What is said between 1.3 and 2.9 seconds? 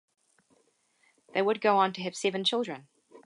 They would go on to have seven children.